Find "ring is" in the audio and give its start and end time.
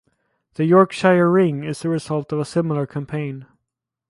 1.29-1.81